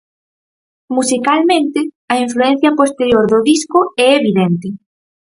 [0.95, 1.79] Musicalmente,
[2.13, 4.67] a influencia posterior do disco é evidente.